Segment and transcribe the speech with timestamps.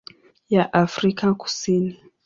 [0.49, 1.99] ya Afrika Kusini.